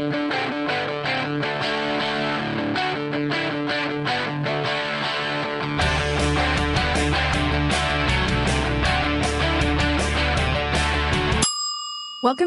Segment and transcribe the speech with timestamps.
[0.00, 0.30] Welcome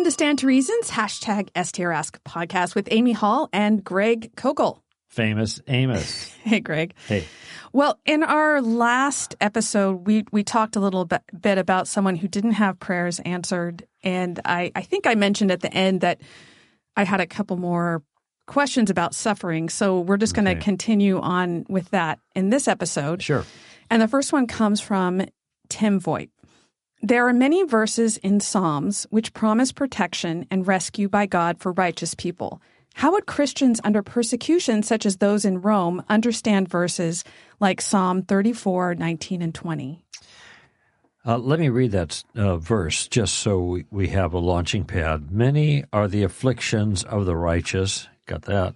[0.03, 4.79] to Stand to Reason's, hashtag STRask podcast with Amy Hall and Greg Koukl.
[5.09, 6.33] Famous Amos.
[6.43, 6.95] hey, Greg.
[7.07, 7.27] Hey.
[7.71, 12.27] Well, in our last episode, we, we talked a little bit, bit about someone who
[12.27, 13.85] didn't have prayers answered.
[14.03, 16.19] And I, I think I mentioned at the end that
[16.95, 18.03] I had a couple more
[18.47, 19.69] questions about suffering.
[19.69, 23.21] So we're just going to continue on with that in this episode.
[23.21, 23.45] Sure.
[23.89, 25.25] And the first one comes from
[25.69, 26.29] Tim Voigt.
[27.01, 32.13] There are many verses in Psalms which promise protection and rescue by God for righteous
[32.13, 32.61] people.
[32.95, 37.23] How would Christians under persecution, such as those in Rome, understand verses
[37.59, 39.99] like Psalm 34, 19, and 20?
[41.25, 45.31] Uh, let me read that uh, verse just so we, we have a launching pad.
[45.31, 48.73] Many are the afflictions of the righteous, got that,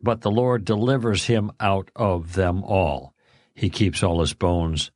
[0.00, 3.14] but the Lord delivers him out of them all.
[3.54, 4.90] He keeps all his bones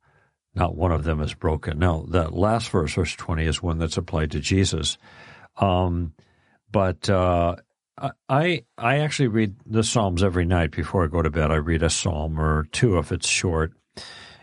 [0.57, 1.77] not one of them is broken.
[1.77, 4.97] Now, that last verse, verse 20, is one that's applied to Jesus.
[5.57, 6.13] Um,
[6.71, 7.57] but uh,
[8.27, 11.51] I I actually read the Psalms every night before I go to bed.
[11.51, 13.73] I read a psalm or two if it's short.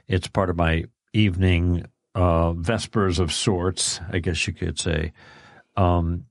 [0.06, 1.84] It's part of my evening
[2.15, 5.12] uh, vespers of sorts, I guess you could say.
[5.77, 6.27] Um,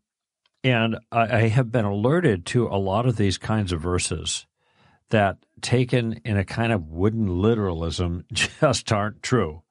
[0.64, 4.46] and I, I have been alerted to a lot of these kinds of verses
[5.10, 9.64] that, taken in a kind of wooden literalism, just aren't true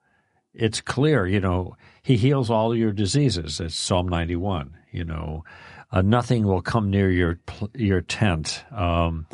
[0.54, 3.60] it's clear, you know, he heals all your diseases.
[3.60, 4.76] It's Psalm 91.
[4.90, 5.44] You know,
[5.90, 7.40] uh, nothing will come near your
[7.74, 8.64] your tent.
[8.70, 9.26] Um,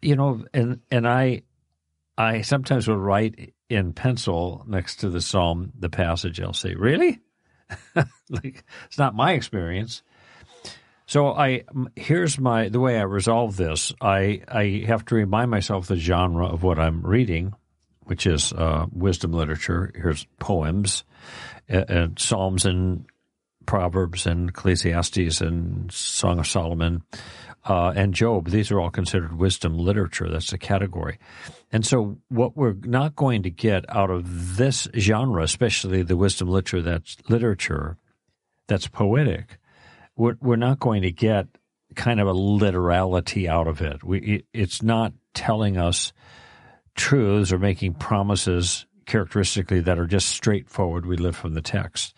[0.00, 1.42] you know, and and I
[2.16, 6.40] I sometimes will write in pencil next to the psalm the passage.
[6.40, 7.20] I'll say, "Really?"
[8.30, 10.02] like it's not my experience.
[11.06, 11.64] So I
[11.96, 13.92] here's my the way I resolve this.
[14.00, 17.54] I I have to remind myself the genre of what I'm reading
[18.08, 19.92] which is uh, wisdom literature.
[19.94, 21.04] Here's poems,
[21.68, 23.04] and, and Psalms and
[23.66, 27.02] Proverbs and Ecclesiastes and Song of Solomon
[27.68, 28.48] uh, and Job.
[28.48, 30.28] These are all considered wisdom literature.
[30.28, 31.18] That's the category.
[31.70, 36.48] And so, what we're not going to get out of this genre, especially the wisdom
[36.48, 37.98] literature that's literature
[38.66, 39.58] that's poetic,
[40.16, 41.46] we're, we're not going to get
[41.94, 44.02] kind of a literality out of it.
[44.02, 46.12] We, it, it's not telling us
[46.94, 51.04] truths or making promises characteristically that are just straightforward.
[51.04, 52.14] We live from the text.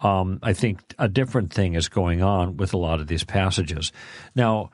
[0.00, 3.92] Um, I think a different thing is going on with a lot of these passages.
[4.34, 4.70] Now,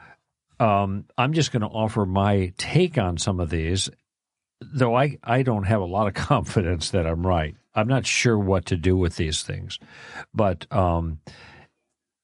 [0.61, 3.91] um, I'm just going to offer my take on some of these,
[4.61, 7.55] though I, I don't have a lot of confidence that I'm right.
[7.75, 9.79] I'm not sure what to do with these things.
[10.35, 11.21] But um,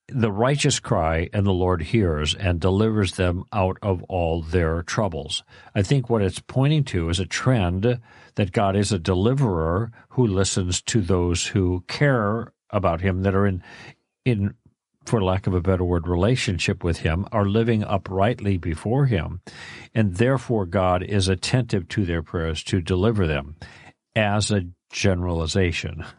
[0.08, 5.42] the righteous cry, and the Lord hears and delivers them out of all their troubles.
[5.74, 8.00] I think what it's pointing to is a trend
[8.34, 13.46] that God is a deliverer who listens to those who care about him, that are
[13.46, 13.62] in,
[14.24, 14.54] in,
[15.04, 19.40] for lack of a better word, relationship with him, are living uprightly before him.
[19.94, 23.56] And therefore, God is attentive to their prayers to deliver them
[24.16, 26.04] as a generalization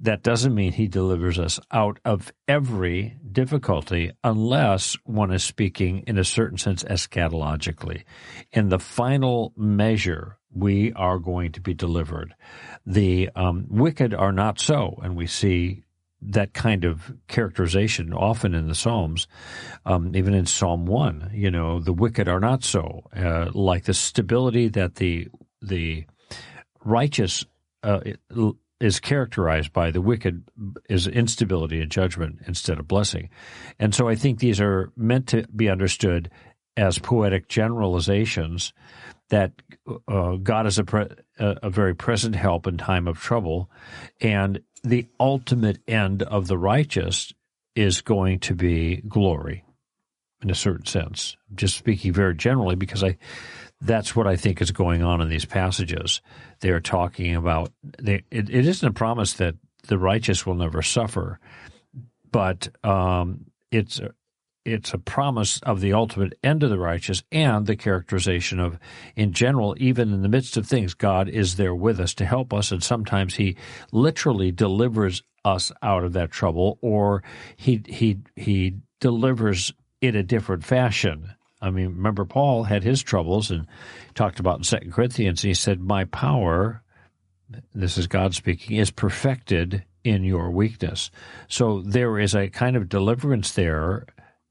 [0.00, 6.18] that doesn't mean he delivers us out of every difficulty unless one is speaking in
[6.18, 8.04] a certain sense eschatologically.
[8.52, 12.34] In the final measure, we are going to be delivered.
[12.86, 15.82] The um, wicked are not so, and we see
[16.20, 19.28] that kind of characterization often in the Psalms,
[19.86, 21.30] um, even in Psalm one.
[21.32, 23.04] You know, the wicked are not so.
[23.16, 25.28] Uh, like the stability that the
[25.62, 26.06] the
[26.84, 27.44] righteous
[27.82, 28.00] uh,
[28.80, 30.44] is characterized by the wicked
[30.88, 33.28] is instability and judgment instead of blessing.
[33.78, 36.30] And so I think these are meant to be understood
[36.76, 38.72] as poetic generalizations
[39.30, 39.52] that
[40.06, 41.08] uh, God is a, pre-
[41.38, 43.70] a very present help in time of trouble,
[44.20, 47.32] and the ultimate end of the righteous
[47.74, 49.64] is going to be glory
[50.42, 51.36] in a certain sense.
[51.54, 53.16] just speaking very generally because I
[53.80, 56.20] that's what I think is going on in these passages.
[56.60, 59.54] They are talking about they, it, it isn't a promise that
[59.86, 61.38] the righteous will never suffer,
[62.30, 64.00] but um, it's
[64.72, 68.78] it's a promise of the ultimate end of the righteous and the characterization of,
[69.16, 72.52] in general, even in the midst of things, God is there with us to help
[72.52, 73.56] us, and sometimes He
[73.92, 77.22] literally delivers us out of that trouble, or
[77.56, 81.34] He He He delivers in a different fashion.
[81.60, 83.66] I mean, remember Paul had his troubles and
[84.14, 85.42] talked about in Second Corinthians.
[85.42, 86.82] he said, "My power,
[87.74, 91.10] this is God speaking, is perfected in your weakness."
[91.48, 94.06] So there is a kind of deliverance there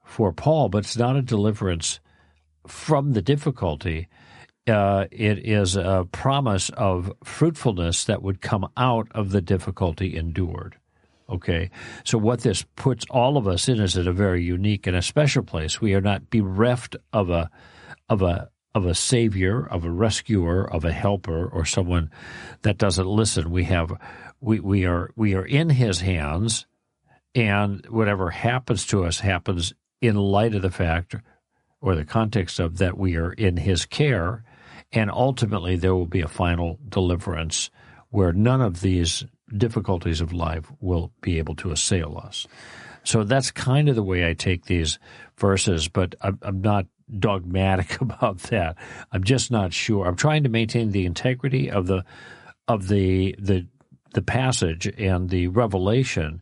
[0.08, 2.00] for Paul, but it's not a deliverance
[2.66, 4.08] from the difficulty.
[4.68, 10.78] Uh, it is a promise of fruitfulness that would come out of the difficulty endured.
[11.30, 11.70] Okay,
[12.06, 15.02] so what this puts all of us in is at a very unique and a
[15.02, 15.82] special place.
[15.82, 17.50] We are not bereft of a
[18.10, 22.12] of a of a savior, of a rescuer, of a helper, or someone
[22.62, 23.52] that doesn't listen.
[23.52, 23.92] We have
[24.40, 26.66] we, we are we are in his hands
[27.36, 31.16] and whatever happens to us happens in light of the fact
[31.82, 34.44] or the context of that we are in his care
[34.92, 37.70] and ultimately there will be a final deliverance
[38.10, 42.48] where none of these difficulties of life will be able to assail us.
[43.04, 45.00] So that's kind of the way I take these
[45.38, 46.88] verses, but I'm, I'm not
[47.20, 48.76] dogmatic about that.
[49.12, 50.06] I'm just not sure.
[50.06, 52.04] I'm trying to maintain the integrity of the
[52.68, 53.66] of the the
[54.14, 56.42] the passage and the revelation,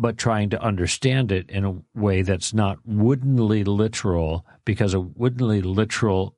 [0.00, 5.60] but trying to understand it in a way that's not woodenly literal, because a woodenly
[5.60, 6.34] literal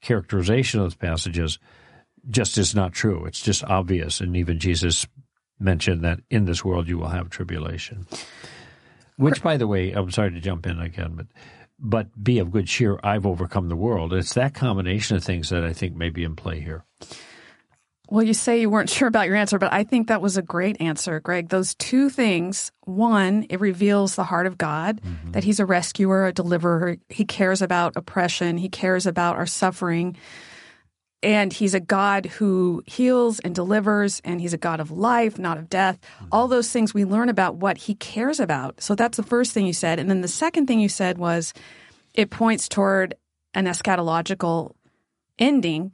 [0.00, 1.58] characterization of those passages
[2.28, 3.24] just is not true.
[3.24, 5.08] It's just obvious, and even Jesus
[5.58, 8.06] mentioned that in this world you will have tribulation.
[9.16, 11.26] Which, by the way, I'm sorry to jump in again, but
[11.80, 13.00] but be of good cheer.
[13.02, 14.12] I've overcome the world.
[14.12, 16.84] It's that combination of things that I think may be in play here.
[18.10, 20.42] Well, you say you weren't sure about your answer, but I think that was a
[20.42, 21.48] great answer, Greg.
[21.48, 25.32] Those two things one, it reveals the heart of God, mm-hmm.
[25.32, 26.96] that He's a rescuer, a deliverer.
[27.08, 30.16] He cares about oppression, He cares about our suffering.
[31.22, 35.58] And He's a God who heals and delivers, and He's a God of life, not
[35.58, 36.00] of death.
[36.00, 36.26] Mm-hmm.
[36.32, 38.82] All those things we learn about what He cares about.
[38.82, 39.98] So that's the first thing you said.
[39.98, 41.52] And then the second thing you said was
[42.14, 43.14] it points toward
[43.54, 44.74] an eschatological
[45.38, 45.92] ending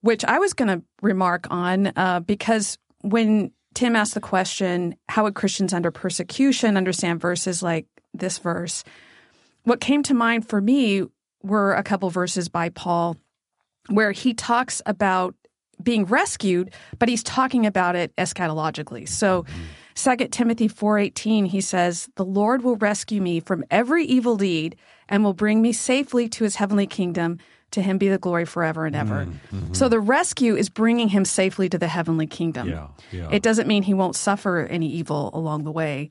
[0.00, 5.24] which I was going to remark on uh, because when Tim asked the question, how
[5.24, 8.84] would Christians under persecution understand verses like this verse?
[9.64, 11.04] What came to mind for me
[11.42, 13.16] were a couple verses by Paul
[13.88, 15.34] where he talks about
[15.82, 19.08] being rescued, but he's talking about it eschatologically.
[19.08, 19.44] So,
[19.94, 24.76] Second Timothy 4:18 he says, "The Lord will rescue me from every evil deed
[25.08, 27.38] and will bring me safely to his heavenly kingdom."
[27.72, 29.26] To him be the glory forever and ever.
[29.26, 29.74] Mm-hmm.
[29.74, 32.68] So the rescue is bringing him safely to the heavenly kingdom.
[32.68, 33.28] Yeah, yeah.
[33.30, 36.08] It doesn't mean he won't suffer any evil along the way.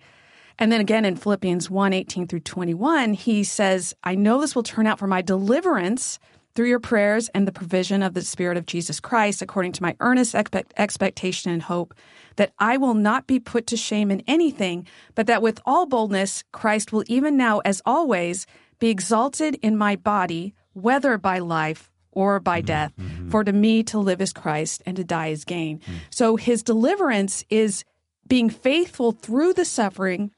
[0.60, 4.64] And then again in Philippians 1 18 through 21, he says, I know this will
[4.64, 6.20] turn out for my deliverance
[6.58, 9.96] through your prayers and the provision of the Spirit of Jesus Christ, according to my
[10.00, 11.94] earnest expect- expectation and hope,
[12.38, 16.44] that I will not be put to shame in anything, but that with all boldness,
[16.52, 18.48] Christ will even now, as always,
[18.80, 22.66] be exalted in my body whether by life or by mm-hmm.
[22.68, 22.94] death.
[23.00, 23.30] Mm-hmm.
[23.30, 25.80] For to me to live is Christ and to die is gain.
[25.80, 25.94] Mm-hmm.
[26.10, 27.84] So his deliverance is
[28.28, 30.32] being faithful through the suffering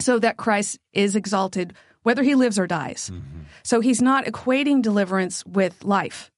[0.00, 3.10] so that Christ is exalted whether he lives or dies.
[3.12, 3.40] Mm-hmm.
[3.62, 6.30] So he's not equating deliverance with life.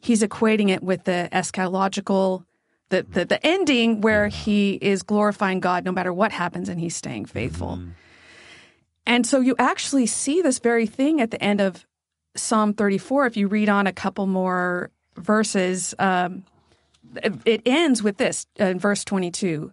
[0.00, 2.44] He's equating it with the eschatological
[2.88, 6.94] the, the, the ending where he is glorifying God no matter what happens and he's
[6.94, 7.78] staying faithful.
[7.78, 7.90] Mm-hmm.
[9.06, 11.86] And so you actually see this very thing at the end of
[12.36, 16.44] Psalm 34, if you read on a couple more verses, um,
[17.44, 19.72] it ends with this uh, in verse 22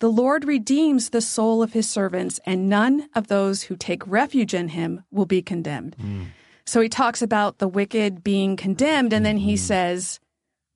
[0.00, 4.54] The Lord redeems the soul of his servants, and none of those who take refuge
[4.54, 5.96] in him will be condemned.
[6.00, 6.26] Mm.
[6.64, 9.64] So he talks about the wicked being condemned, and then he mm-hmm.
[9.64, 10.20] says,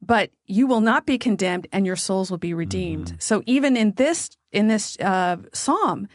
[0.03, 3.07] but you will not be condemned and your souls will be redeemed.
[3.07, 3.17] Mm-hmm.
[3.19, 6.09] So even in this in this uh, psalm,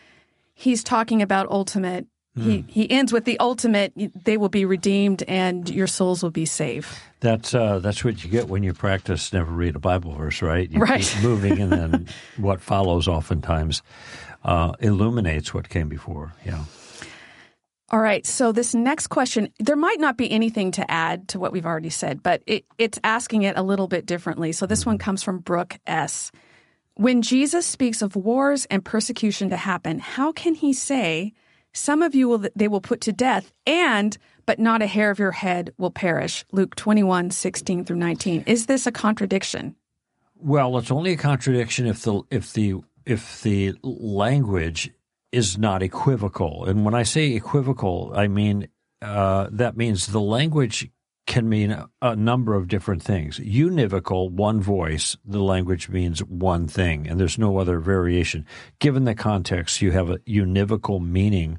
[0.53, 2.67] he's talking about ultimate he hmm.
[2.69, 3.91] he ends with the ultimate:
[4.23, 6.88] they will be redeemed, and your souls will be saved.
[7.19, 10.69] That's uh, that's what you get when you practice never read a Bible verse, right?
[10.69, 11.01] You right.
[11.01, 12.07] keep moving, and then
[12.38, 13.81] what follows oftentimes
[14.45, 16.33] uh, illuminates what came before.
[16.45, 16.63] Yeah.
[17.89, 18.25] All right.
[18.25, 21.89] So this next question, there might not be anything to add to what we've already
[21.89, 24.53] said, but it, it's asking it a little bit differently.
[24.53, 26.31] So this one comes from Brooke S.
[26.95, 31.33] When Jesus speaks of wars and persecution to happen, how can he say?
[31.73, 35.19] Some of you will they will put to death, and but not a hair of
[35.19, 36.45] your head will perish.
[36.51, 38.43] Luke 21, 16 through 19.
[38.45, 39.75] Is this a contradiction?
[40.35, 42.75] Well, it's only a contradiction if the if the
[43.05, 44.91] if the language
[45.31, 46.65] is not equivocal.
[46.65, 48.67] And when I say equivocal, I mean
[49.01, 50.89] uh, that means the language
[51.31, 53.39] can mean a number of different things.
[53.39, 58.45] Univocal, one voice, the language means one thing, and there's no other variation.
[58.79, 61.57] Given the context, you have a univocal meaning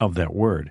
[0.00, 0.70] of that word.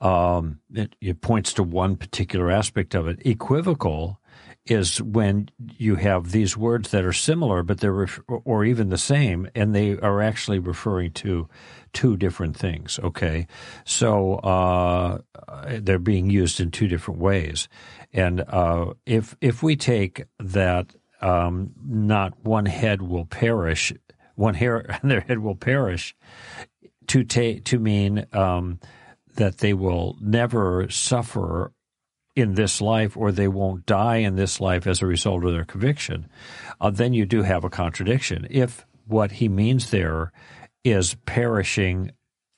[0.00, 3.26] Um, it, it points to one particular aspect of it.
[3.26, 4.20] Equivocal
[4.66, 8.98] is when you have these words that are similar, but they're ref- or even the
[8.98, 11.48] same, and they are actually referring to
[11.92, 13.00] two different things.
[13.02, 13.46] Okay,
[13.84, 15.18] so uh,
[15.66, 17.68] they're being used in two different ways,
[18.12, 23.92] and uh, if if we take that, um, not one head will perish,
[24.34, 26.14] one hair their head will perish,
[27.08, 28.78] to take to mean um,
[29.36, 31.72] that they will never suffer
[32.40, 35.64] in this life or they won't die in this life as a result of their
[35.64, 36.28] conviction,
[36.80, 38.46] uh, then you do have a contradiction.
[38.50, 40.32] If what he means there
[40.84, 42.12] is perishing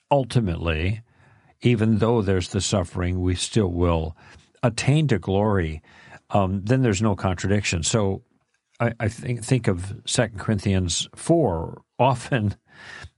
[0.09, 1.01] ultimately,
[1.61, 4.15] even though there's the suffering, we still will
[4.61, 5.81] attain to glory,
[6.29, 7.83] um, then there's no contradiction.
[7.83, 8.23] So
[8.79, 12.55] I, I think think of Second Corinthians four often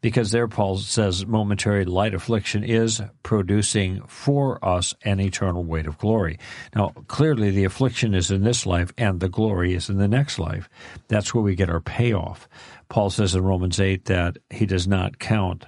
[0.01, 5.97] because there Paul says momentary light affliction is producing for us an eternal weight of
[5.97, 6.37] glory.
[6.75, 10.39] Now, clearly the affliction is in this life and the glory is in the next
[10.39, 10.69] life.
[11.07, 12.47] That's where we get our payoff.
[12.89, 15.65] Paul says in Romans 8 that he does not count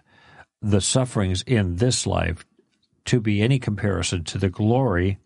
[0.62, 2.46] the sufferings in this life
[3.06, 5.18] to be any comparison to the glory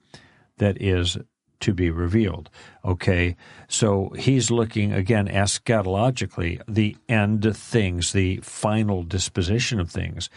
[0.58, 1.18] that is
[1.62, 2.50] to be revealed.
[2.84, 3.36] Okay,
[3.68, 10.30] so he's looking again eschatologically, the end things, the final disposition of things.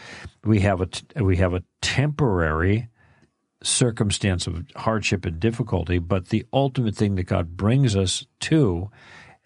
[0.43, 0.89] We have a
[1.21, 2.89] we have a temporary
[3.63, 8.89] circumstance of hardship and difficulty, but the ultimate thing that God brings us to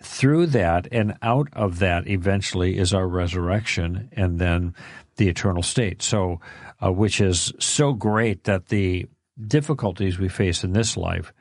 [0.02, 4.74] through that and out of that eventually is our resurrection and then
[5.18, 6.02] the eternal state.
[6.02, 6.40] So,
[6.84, 9.08] uh, which is so great that the
[9.48, 11.34] difficulties we face in this life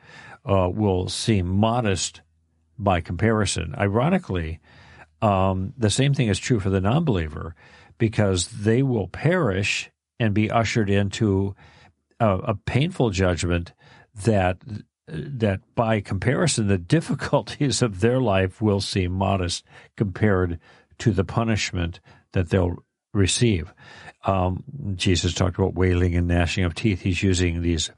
[0.49, 2.21] uh, will seem modest
[2.77, 3.75] by comparison.
[3.77, 4.59] Ironically,
[5.21, 7.55] um, the same thing is true for the non-believer
[7.97, 11.55] because they will perish and be ushered into
[12.19, 13.73] a, a painful judgment
[14.23, 14.57] that
[15.07, 19.65] that by comparison the difficulties of their life will seem modest
[19.97, 20.59] compared
[20.99, 21.99] to the punishment
[22.33, 22.75] that they'll
[23.13, 23.73] receive.
[24.25, 24.63] Um,
[24.95, 27.01] Jesus talked about wailing and gnashing of teeth.
[27.01, 27.89] He's using these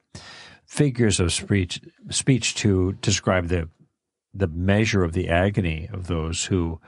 [0.72, 3.68] figures of speech speech to describe the
[4.34, 6.80] the measure of the agony of those who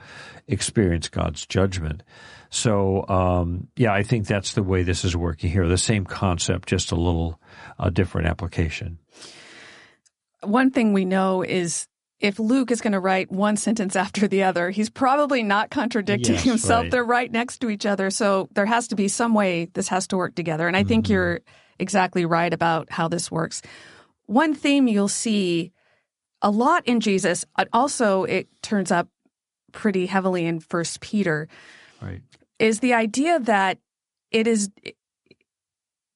[0.48, 2.02] experience God's judgment.
[2.48, 5.68] So, um, yeah, I think that's the way this is working here.
[5.68, 7.38] The same concept, just a little
[7.78, 8.96] uh, different application.
[10.42, 11.86] One thing we know is
[12.20, 16.36] if Luke is going to write one sentence after the other, he's probably not contradicting
[16.36, 16.84] yes, himself.
[16.84, 16.90] Right.
[16.90, 18.08] They're right next to each other.
[18.08, 20.66] So there has to be some way this has to work together.
[20.66, 21.12] And I think mm-hmm.
[21.12, 21.40] you're
[21.78, 23.62] exactly right about how this works.
[24.26, 25.72] One theme you'll see
[26.42, 29.08] a lot in Jesus, but also it turns up
[29.72, 31.48] pretty heavily in First Peter,
[32.00, 32.20] right.
[32.58, 33.78] is the idea that
[34.30, 34.70] it is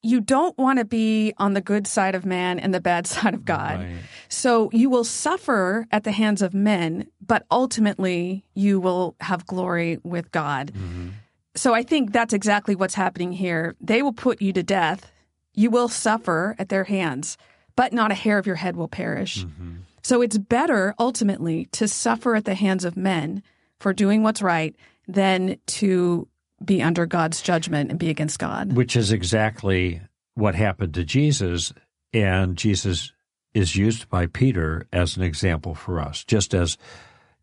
[0.03, 3.35] you don't want to be on the good side of man and the bad side
[3.35, 3.81] of God.
[3.81, 3.97] Right.
[4.29, 9.99] So you will suffer at the hands of men, but ultimately you will have glory
[10.03, 10.73] with God.
[10.73, 11.09] Mm-hmm.
[11.57, 13.75] So I think that's exactly what's happening here.
[13.81, 15.11] They will put you to death
[15.59, 17.37] you will suffer at their hands,
[17.75, 19.45] but not a hair of your head will perish.
[19.45, 19.79] Mm-hmm.
[20.05, 23.43] So it's better ultimately to suffer at the hands of men
[23.81, 24.77] for doing what's right
[25.09, 26.29] than to
[26.65, 28.75] be under God's judgment and be against God.
[28.75, 30.01] Which is exactly
[30.35, 31.73] what happened to Jesus.
[32.13, 33.13] And Jesus
[33.53, 36.25] is used by Peter as an example for us.
[36.25, 36.79] Just as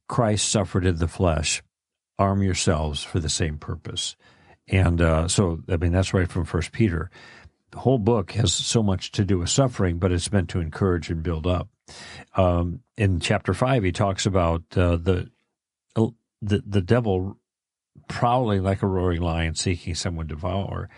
[0.07, 1.61] Christ suffered in the flesh,
[2.17, 4.15] arm yourselves for the same purpose.
[4.69, 7.11] And uh, so, I mean, that's right from First Peter
[7.75, 11.23] whole book has so much to do with suffering, but it's meant to encourage and
[11.23, 11.69] build up.
[12.35, 15.29] Um, in chapter five, he talks about uh, the
[16.41, 17.37] the the devil
[18.07, 20.89] prowling like a roaring lion, seeking someone to devour,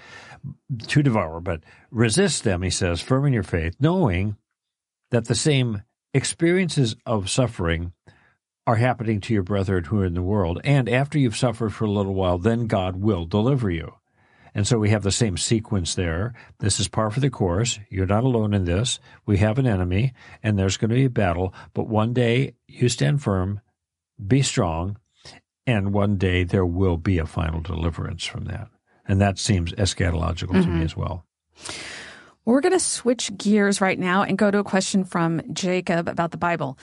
[0.88, 1.40] to devour.
[1.40, 4.36] But resist them, he says, firm in your faith, knowing
[5.12, 7.94] that the same experiences of suffering
[8.66, 10.60] are happening to your brethren who are in the world.
[10.64, 13.94] And after you've suffered for a little while, then God will deliver you.
[14.58, 16.34] And so we have the same sequence there.
[16.58, 17.78] This is par for the course.
[17.92, 19.00] You're not alone in this.
[19.28, 21.54] We have an enemy, and there's going to be a battle.
[21.76, 23.62] But one day you stand firm,
[24.26, 24.98] be strong,
[25.68, 28.70] and one day there will be a final deliverance from that.
[29.08, 30.62] And that seems eschatological mm-hmm.
[30.62, 30.86] to me mm-hmm.
[30.86, 31.24] as well.
[32.44, 36.32] We're going to switch gears right now and go to a question from Jacob about
[36.32, 36.80] the Bible.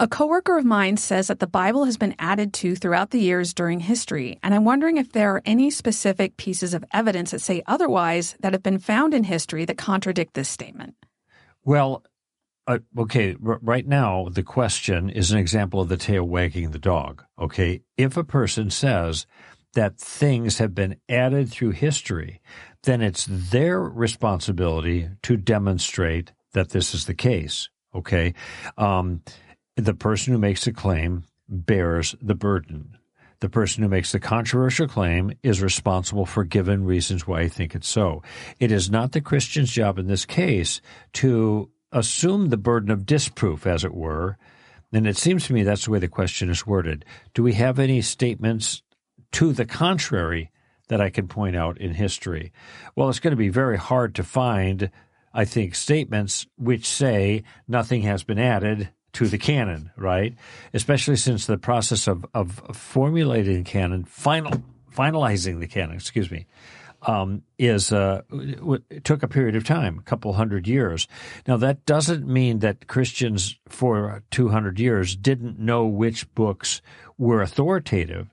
[0.00, 3.52] A coworker of mine says that the Bible has been added to throughout the years
[3.52, 7.62] during history, and I'm wondering if there are any specific pieces of evidence that say
[7.66, 10.94] otherwise that have been found in history that contradict this statement.
[11.64, 12.02] Well,
[12.66, 16.78] uh, okay, r- right now the question is an example of the tail wagging the
[16.78, 17.22] dog.
[17.38, 19.26] Okay, if a person says
[19.74, 22.40] that things have been added through history,
[22.84, 27.68] then it's their responsibility to demonstrate that this is the case.
[27.94, 28.32] Okay.
[28.78, 29.22] Um,
[29.80, 32.96] the person who makes the claim bears the burden.
[33.40, 37.74] The person who makes the controversial claim is responsible for given reasons why I think
[37.74, 38.22] it's so.
[38.58, 40.82] It is not the Christian's job in this case
[41.14, 44.36] to assume the burden of disproof, as it were.
[44.92, 47.04] And it seems to me that's the way the question is worded.
[47.32, 48.82] Do we have any statements
[49.32, 50.50] to the contrary
[50.88, 52.52] that I can point out in history?
[52.94, 54.90] Well, it's going to be very hard to find,
[55.32, 60.34] I think, statements which say nothing has been added to the canon, right?
[60.72, 64.62] Especially since the process of, of formulating canon, final,
[64.94, 66.46] finalizing the canon, excuse me,
[67.02, 68.22] um, is uh,
[69.04, 71.08] took a period of time, a couple hundred years.
[71.48, 76.82] Now that doesn't mean that Christians for two hundred years didn't know which books
[77.16, 78.28] were authoritative.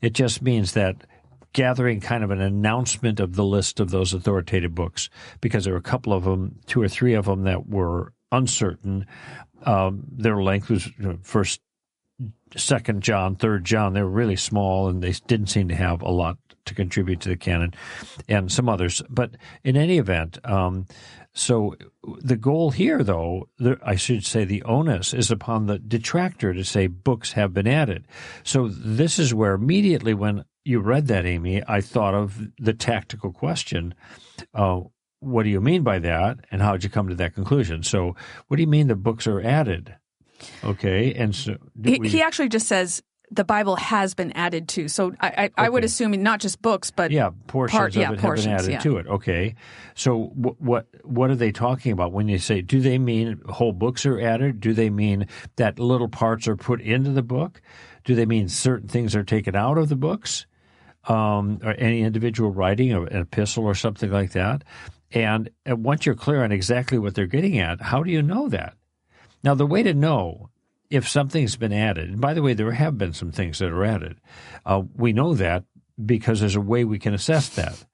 [0.00, 1.04] It just means that
[1.52, 5.78] gathering kind of an announcement of the list of those authoritative books, because there were
[5.78, 9.06] a couple of them, two or three of them that were uncertain.
[9.64, 11.60] Um, their length was you know, first,
[12.56, 13.94] second John, third John.
[13.94, 17.28] They were really small, and they didn't seem to have a lot to contribute to
[17.28, 17.74] the canon,
[18.28, 19.02] and some others.
[19.10, 19.32] But
[19.64, 20.86] in any event, um,
[21.34, 21.74] so
[22.20, 26.64] the goal here, though, the, I should say, the onus is upon the detractor to
[26.64, 28.06] say books have been added.
[28.44, 33.32] So this is where immediately when you read that, Amy, I thought of the tactical
[33.32, 33.94] question.
[34.54, 34.82] Uh,
[35.24, 36.38] what do you mean by that?
[36.50, 37.82] And how did you come to that conclusion?
[37.82, 38.16] So,
[38.48, 39.94] what do you mean the books are added?
[40.62, 44.88] Okay, and so he, we, he, actually just says the Bible has been added to.
[44.88, 45.52] So I, I, okay.
[45.56, 48.58] I would assume not just books, but yeah, portions part, of yeah, it portions, have
[48.58, 48.78] been added yeah.
[48.80, 49.06] to it.
[49.06, 49.54] Okay,
[49.94, 52.62] so what, what what are they talking about when you say?
[52.62, 54.60] Do they mean whole books are added?
[54.60, 57.60] Do they mean that little parts are put into the book?
[58.04, 60.46] Do they mean certain things are taken out of the books?
[61.06, 64.64] Um, or any individual writing, an epistle, or something like that.
[65.14, 68.74] And once you're clear on exactly what they're getting at, how do you know that?
[69.44, 70.50] Now, the way to know
[70.90, 73.84] if something's been added, and by the way, there have been some things that are
[73.84, 74.20] added,
[74.66, 75.64] uh, we know that
[76.04, 77.84] because there's a way we can assess that.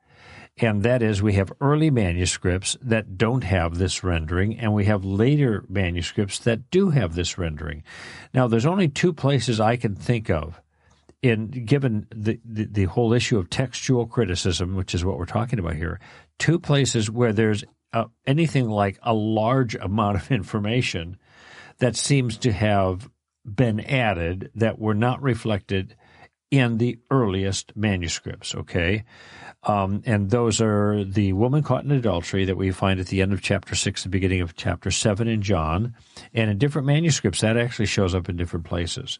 [0.56, 5.04] And that is, we have early manuscripts that don't have this rendering, and we have
[5.04, 7.82] later manuscripts that do have this rendering.
[8.32, 10.60] Now, there's only two places I can think of
[11.22, 15.58] in given the, the, the, whole issue of textual criticism, which is what we're talking
[15.58, 16.00] about here,
[16.38, 21.18] two places where there's uh, anything like a large amount of information
[21.78, 23.10] that seems to have
[23.44, 25.94] been added that were not reflected
[26.50, 28.54] in the earliest manuscripts.
[28.54, 29.04] Okay.
[29.62, 33.32] Um, and those are the woman caught in adultery that we find at the end
[33.32, 35.94] of chapter 6, the beginning of chapter 7 in John.
[36.32, 39.18] And in different manuscripts, that actually shows up in different places.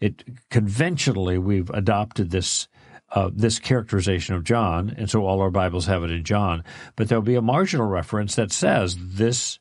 [0.00, 2.68] It conventionally, we've adopted this
[3.14, 6.64] uh, this characterization of John, and so all our Bibles have it in John.
[6.96, 9.58] But there'll be a marginal reference that says this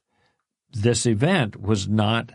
[0.71, 2.31] this event was not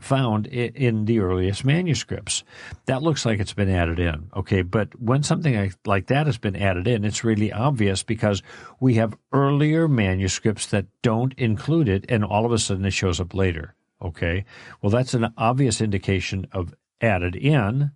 [0.00, 2.44] found in the earliest manuscripts.
[2.84, 4.30] That looks like it's been added in.
[4.36, 8.42] Okay, but when something like that has been added in, it's really obvious because
[8.78, 13.20] we have earlier manuscripts that don't include it, and all of a sudden it shows
[13.20, 13.74] up later.
[14.02, 14.44] Okay,
[14.82, 17.92] well, that's an obvious indication of added in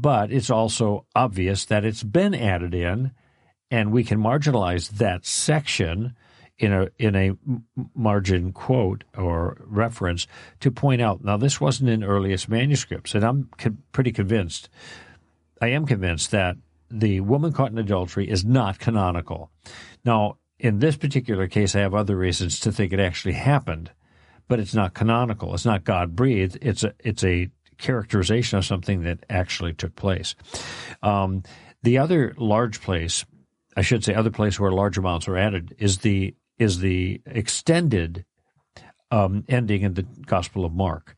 [0.00, 3.12] but it's also obvious that it's been added in,
[3.70, 6.16] and we can marginalize that section
[6.60, 7.32] in a in a
[7.94, 10.26] margin quote or reference
[10.60, 11.24] to point out.
[11.24, 14.68] Now, this wasn't in earliest manuscripts, and I'm co- pretty convinced.
[15.60, 16.56] I am convinced that
[16.90, 19.50] the woman caught in adultery is not canonical.
[20.04, 23.90] Now, in this particular case, I have other reasons to think it actually happened,
[24.46, 25.54] but it's not canonical.
[25.54, 26.58] It's not God breathed.
[26.60, 30.34] It's a it's a characterization of something that actually took place.
[31.02, 31.42] Um,
[31.82, 33.24] the other large place,
[33.74, 38.24] I should say, other place where large amounts are added is the is the extended
[39.10, 41.16] um, ending in the Gospel of Mark.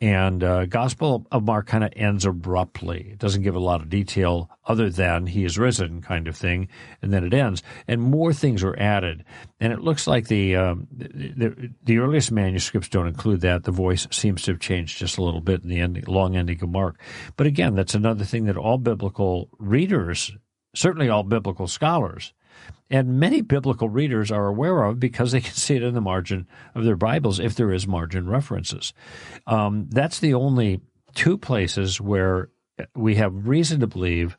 [0.00, 3.10] And uh, Gospel of Mark kind of ends abruptly.
[3.12, 6.68] It doesn't give a lot of detail other than he is risen kind of thing,
[7.02, 7.62] and then it ends.
[7.88, 9.24] And more things are added.
[9.60, 13.64] And it looks like the, um, the, the earliest manuscripts don't include that.
[13.64, 16.62] The voice seems to have changed just a little bit in the ending, long ending
[16.62, 16.98] of Mark.
[17.36, 20.30] But again, that's another thing that all biblical readers,
[20.76, 22.32] certainly all biblical scholars,
[22.90, 26.46] and many biblical readers are aware of because they can see it in the margin
[26.74, 28.92] of their Bibles if there is margin references.
[29.46, 30.80] Um, that's the only
[31.14, 32.48] two places where
[32.94, 34.36] we have reason to believe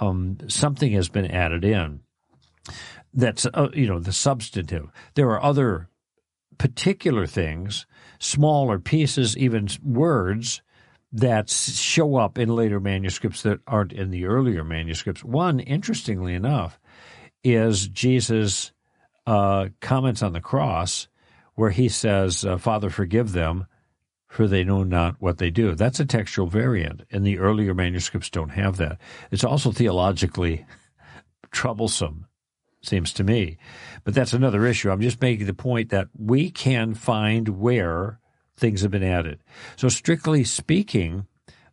[0.00, 2.00] um, something has been added in.
[3.12, 4.88] That's uh, you know the substantive.
[5.14, 5.88] There are other
[6.56, 7.86] particular things,
[8.18, 10.62] smaller pieces, even words
[11.12, 15.22] that show up in later manuscripts that aren't in the earlier manuscripts.
[15.22, 16.78] One, interestingly enough,
[17.44, 18.72] is Jesus'
[19.26, 21.08] uh, comments on the cross,
[21.54, 23.66] where he says, uh, "Father, forgive them,
[24.32, 25.74] for they know not what they do.
[25.74, 28.98] That's a textual variant, and the earlier manuscripts don't have that.
[29.30, 30.64] It's also theologically
[31.50, 32.26] troublesome,
[32.82, 33.58] seems to me.
[34.04, 34.90] But that's another issue.
[34.90, 38.20] I'm just making the point that we can find where
[38.56, 39.40] things have been added.
[39.76, 41.26] So, strictly speaking,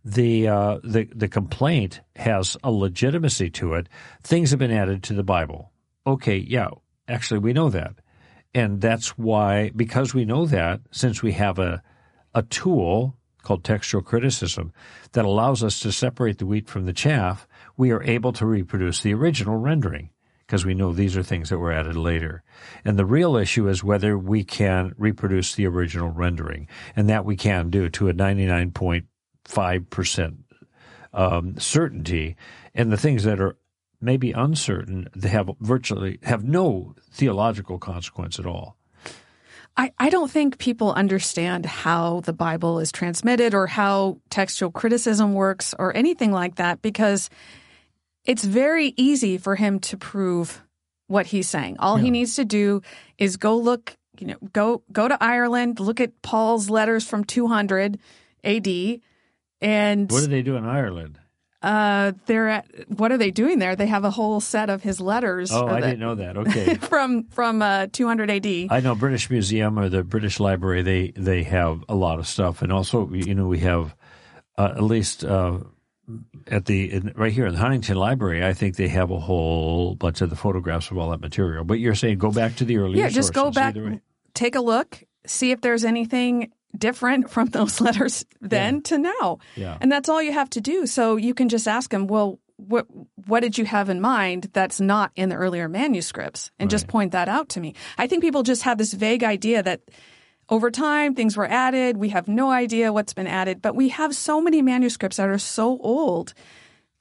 [0.04, 3.88] the uh, the the complaint has a legitimacy to it.
[4.24, 5.72] Things have been added to the Bible.
[6.08, 6.70] Okay, yeah,
[7.08, 7.96] actually, we know that,
[8.54, 11.84] and that's why because we know that, since we have a
[12.34, 14.72] a tool called textual criticism
[15.14, 19.02] that allows us to separate the wheat from the chaff, we are able to reproduce
[19.02, 20.10] the original rendering
[20.46, 22.42] because we know these are things that were added later.
[22.84, 27.36] And the real issue is whether we can reproduce the original rendering, and that we
[27.36, 28.14] can do to a
[29.50, 30.38] 99.5%
[31.14, 32.36] um, certainty.
[32.74, 33.58] And the things that are
[34.02, 38.78] maybe uncertain, they have virtually have no theological consequence at all.
[39.78, 45.34] I, I don't think people understand how the Bible is transmitted or how textual criticism
[45.34, 47.30] works or anything like that because
[48.26, 50.62] it's very easy for him to prove
[51.08, 51.78] what he's saying.
[51.80, 52.06] All yeah.
[52.06, 52.82] he needs to do
[53.18, 58.00] is go look, you know, go go to Ireland, look at Paul's letters from 200
[58.44, 58.68] AD
[59.62, 61.20] and What do they do in Ireland?
[61.62, 63.76] Uh, they're at what are they doing there?
[63.76, 65.52] They have a whole set of his letters.
[65.52, 66.38] Oh, I didn't know that.
[66.38, 68.48] Okay, from from uh, 200 AD.
[68.70, 70.84] I know British Museum or the British Library.
[70.84, 73.94] They they have a lot of stuff, and also you know we have
[74.58, 75.60] uh, at least uh,
[76.48, 78.46] at the in, right here in the Huntington Library.
[78.46, 81.66] I think they have a whole bunch of the photographs of all that material.
[81.66, 83.04] But you're saying go back to the earlier.
[83.04, 83.76] Yeah, just go back,
[84.34, 88.82] take a look, see if there's anything different from those letters then yeah.
[88.82, 89.40] to now.
[89.56, 89.78] Yeah.
[89.82, 90.86] And that's all you have to do.
[90.88, 92.88] So you can just ask them, well, what
[93.26, 96.72] what did you have in mind that's not in the earlier manuscripts and right.
[96.72, 97.74] just point that out to me.
[97.98, 99.82] I think people just have this vague idea that
[100.50, 104.14] over time things were added, we have no idea what's been added, but we have
[104.14, 106.34] so many manuscripts that are so old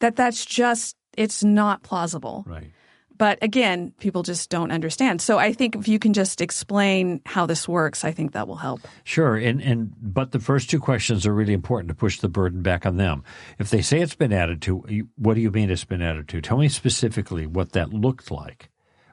[0.01, 2.45] that that's just it's not plausible.
[2.47, 2.71] Right.
[3.19, 5.21] But again, people just don't understand.
[5.21, 8.57] So I think if you can just explain how this works, I think that will
[8.57, 8.81] help.
[9.05, 9.37] Sure.
[9.37, 12.87] And and but the first two questions are really important to push the burden back
[12.87, 13.25] on them.
[13.59, 14.85] If they say it's been added to,
[15.17, 16.41] what do you mean it's been added to?
[16.41, 18.71] Tell me specifically what that looked like.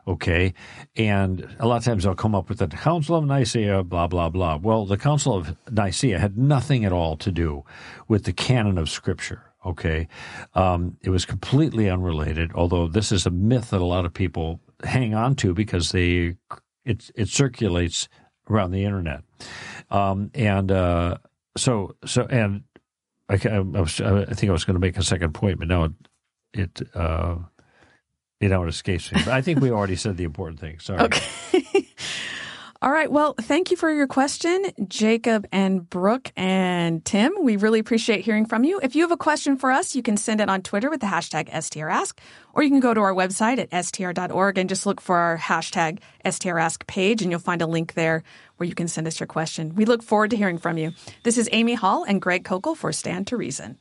[0.08, 0.54] Okay.
[0.96, 4.30] And a lot of times they'll come up with the Council of Nicaea, blah, blah,
[4.30, 4.58] blah.
[4.58, 7.64] Well, the Council of Nicaea had nothing at all to do
[8.08, 9.42] with the canon of Scripture.
[9.66, 10.08] Okay.
[10.54, 14.60] Um, it was completely unrelated, although this is a myth that a lot of people
[14.84, 16.36] hang on to because they
[16.86, 18.08] it, it circulates
[18.50, 19.24] around the internet.
[19.90, 21.18] Um, and uh,
[21.58, 22.64] so, so, and
[23.28, 25.86] I, I, was, I think I was going to make a second point, but now
[25.86, 25.92] it,
[26.54, 27.38] it uh,
[28.40, 29.22] you know, it escapes me.
[29.26, 30.80] But I think we already said the important thing.
[30.80, 31.02] Sorry.
[31.02, 31.88] Okay.
[32.86, 33.12] All right.
[33.12, 37.34] Well, thank you for your question, Jacob and Brooke and Tim.
[37.42, 38.80] We really appreciate hearing from you.
[38.84, 41.08] If you have a question for us, you can send it on Twitter with the
[41.08, 42.14] hashtag STRask,
[42.54, 45.98] or you can go to our website at str.org and just look for our hashtag
[46.26, 48.22] STRask page, and you'll find a link there
[48.58, 49.74] where you can send us your question.
[49.74, 50.92] We look forward to hearing from you.
[51.24, 53.80] This is Amy Hall and Greg Koukl for Stand to Reason.